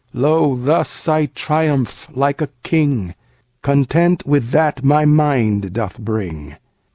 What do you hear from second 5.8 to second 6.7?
bring.